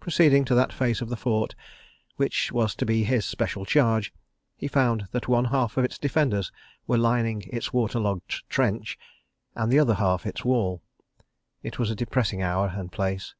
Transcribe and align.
Proceeding 0.00 0.44
to 0.44 0.54
that 0.54 0.70
face 0.70 1.00
of 1.00 1.08
the 1.08 1.16
fort 1.16 1.54
which 2.16 2.52
was 2.52 2.74
to 2.74 2.84
be 2.84 3.04
his 3.04 3.24
special 3.24 3.64
charge, 3.64 4.12
he 4.54 4.68
found 4.68 5.08
that 5.12 5.28
one 5.28 5.46
half 5.46 5.78
of 5.78 5.84
its 5.86 5.96
defenders 5.96 6.52
were 6.86 6.98
lining 6.98 7.44
its 7.50 7.72
water 7.72 7.98
logged 7.98 8.42
trench, 8.50 8.98
and 9.54 9.72
the 9.72 9.78
other 9.78 9.94
half, 9.94 10.26
its 10.26 10.44
wall. 10.44 10.82
It 11.62 11.78
was 11.78 11.90
a 11.90 11.94
depressing 11.96 12.42
hour 12.42 12.74
and 12.76 12.92
place. 12.92 13.34